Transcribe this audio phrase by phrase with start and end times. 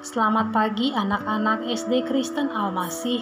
[0.00, 3.20] Selamat pagi anak-anak SD Kristen Almasih.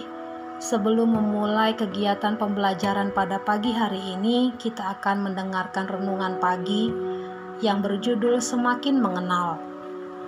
[0.63, 6.87] Sebelum memulai kegiatan pembelajaran pada pagi hari ini, kita akan mendengarkan renungan pagi
[7.59, 9.59] yang berjudul Semakin Mengenal.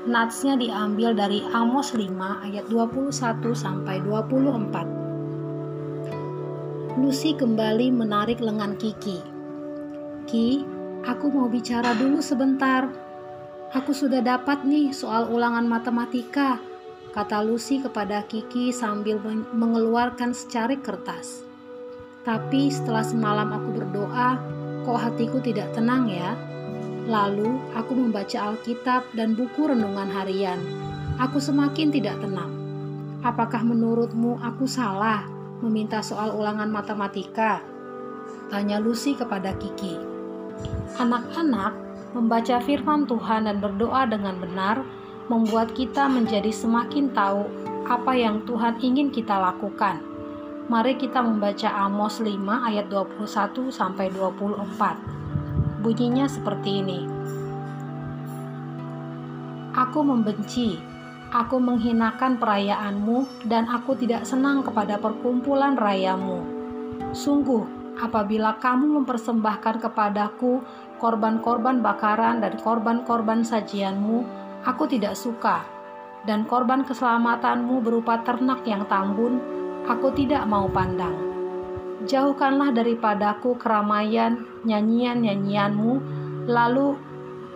[0.03, 3.15] Natsnya diambil dari Amos 5 ayat 21
[3.55, 6.99] sampai 24.
[6.99, 9.23] Lucy kembali menarik lengan Kiki.
[10.27, 10.67] Ki,
[11.07, 13.10] aku mau bicara dulu sebentar.
[13.71, 16.59] Aku sudah dapat nih soal ulangan matematika,
[17.15, 19.15] kata Lucy kepada Kiki sambil
[19.55, 21.47] mengeluarkan secarik kertas.
[22.27, 24.35] Tapi setelah semalam aku berdoa,
[24.83, 26.35] kok hatiku tidak tenang ya?
[27.07, 30.59] Lalu aku membaca Alkitab dan buku renungan harian.
[31.23, 32.51] Aku semakin tidak tenang.
[33.23, 35.23] Apakah menurutmu aku salah
[35.63, 37.63] meminta soal ulangan matematika?
[38.51, 39.95] Tanya Lucy kepada Kiki.
[40.99, 44.83] Anak-anak Membaca firman Tuhan dan berdoa dengan benar
[45.31, 47.47] membuat kita menjadi semakin tahu
[47.87, 50.03] apa yang Tuhan ingin kita lakukan.
[50.67, 52.35] Mari kita membaca Amos 5
[52.67, 55.79] ayat 21 sampai 24.
[55.79, 56.99] Bunyinya seperti ini.
[59.71, 60.79] Aku membenci,
[61.31, 66.43] aku menghinakan perayaanmu dan aku tidak senang kepada perkumpulan rayamu.
[67.15, 70.65] Sungguh, apabila kamu mempersembahkan kepadaku
[70.97, 74.25] korban-korban bakaran dan korban-korban sajianmu,
[74.65, 75.61] aku tidak suka.
[76.25, 79.41] Dan korban keselamatanmu berupa ternak yang tambun,
[79.85, 81.13] aku tidak mau pandang.
[82.05, 85.93] Jauhkanlah daripadaku keramaian nyanyian-nyanyianmu,
[86.49, 86.97] lalu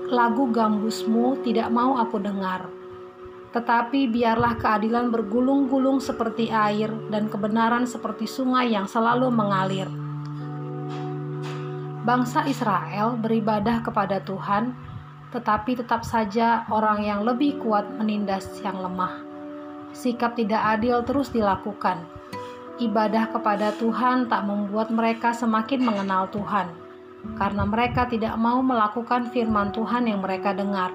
[0.09, 2.69] lagu gambusmu tidak mau aku dengar.
[3.53, 10.04] Tetapi biarlah keadilan bergulung-gulung seperti air dan kebenaran seperti sungai yang selalu mengalir
[12.05, 14.77] bangsa Israel beribadah kepada Tuhan,
[15.33, 19.25] tetapi tetap saja orang yang lebih kuat menindas yang lemah.
[19.91, 22.05] Sikap tidak adil terus dilakukan.
[22.77, 26.69] Ibadah kepada Tuhan tak membuat mereka semakin mengenal Tuhan,
[27.41, 30.93] karena mereka tidak mau melakukan firman Tuhan yang mereka dengar.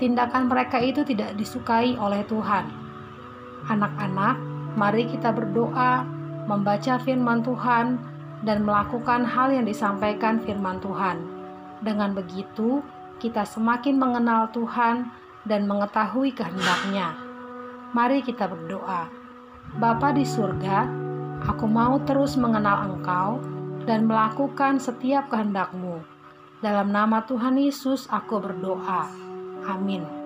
[0.00, 2.72] Tindakan mereka itu tidak disukai oleh Tuhan.
[3.68, 4.36] Anak-anak,
[4.78, 6.06] mari kita berdoa,
[6.46, 11.22] membaca firman Tuhan, dan melakukan hal yang disampaikan firman Tuhan.
[11.80, 12.84] Dengan begitu,
[13.22, 15.08] kita semakin mengenal Tuhan
[15.48, 17.16] dan mengetahui kehendaknya.
[17.94, 19.08] Mari kita berdoa.
[19.78, 20.84] Bapa di surga,
[21.48, 23.40] aku mau terus mengenal Engkau
[23.86, 26.02] dan melakukan setiap kehendakmu.
[26.60, 29.06] Dalam nama Tuhan Yesus aku berdoa.
[29.70, 30.25] Amin.